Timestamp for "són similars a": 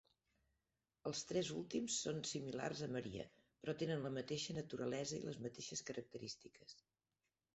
2.05-2.87